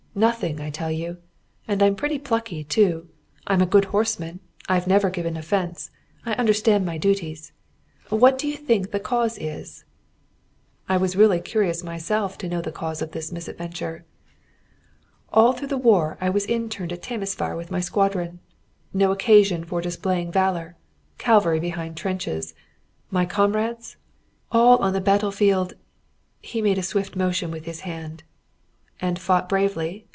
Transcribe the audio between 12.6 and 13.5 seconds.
cause of this